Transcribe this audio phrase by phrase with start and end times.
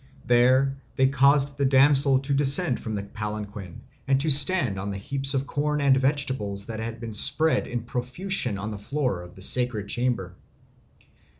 [0.25, 4.97] There they caused the damsel to descend from the palanquin and to stand on the
[4.97, 9.35] heaps of corn and vegetables that had been spread in profusion on the floor of
[9.35, 10.33] the sacred chamber.